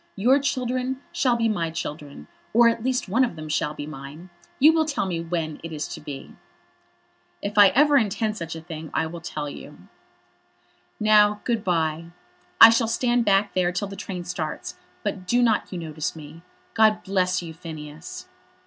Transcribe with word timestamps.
Your 0.15 0.39
children 0.39 0.99
shall 1.11 1.35
be 1.35 1.47
my 1.47 1.69
children; 1.69 2.27
or 2.53 2.67
at 2.67 2.83
least 2.83 3.07
one 3.07 3.23
of 3.23 3.35
them 3.35 3.47
shall 3.47 3.75
be 3.75 3.85
mine. 3.85 4.31
You 4.57 4.73
will 4.73 4.85
tell 4.85 5.05
me 5.05 5.19
when 5.21 5.59
it 5.63 5.71
is 5.71 5.87
to 5.89 6.01
be." 6.01 6.33
"If 7.43 7.55
I 7.55 7.67
ever 7.75 7.97
intend 7.97 8.35
such 8.35 8.55
a 8.55 8.61
thing, 8.61 8.89
I 8.95 9.05
will 9.05 9.21
tell 9.21 9.47
you." 9.47 9.77
"Now, 10.99 11.41
good 11.43 11.63
bye. 11.63 12.05
I 12.59 12.71
shall 12.71 12.87
stand 12.87 13.25
back 13.25 13.53
there 13.53 13.71
till 13.71 13.87
the 13.89 13.95
train 13.95 14.23
starts, 14.23 14.75
but 15.03 15.27
do 15.27 15.39
not 15.43 15.71
you 15.71 15.77
notice 15.77 16.15
me. 16.15 16.41
God 16.73 17.03
bless 17.03 17.43
you, 17.43 17.53
Phineas." 17.53 18.27